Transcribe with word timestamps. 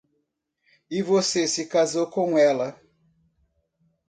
E 0.89 1.03
você 1.03 1.47
se 1.47 1.67
casou 1.67 2.07
com 2.07 2.35
ela. 2.35 2.75